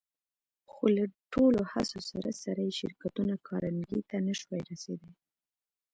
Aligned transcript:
خو 0.71 0.83
له 0.97 1.03
ټولو 1.33 1.59
هڅو 1.71 1.99
سره 2.11 2.29
سره 2.43 2.59
يې 2.67 2.73
شرکتونه 2.79 3.33
کارنګي 3.47 4.01
ته 4.09 4.17
نه 4.27 4.33
شوای 4.39 4.61
رسېدای. 4.71 5.13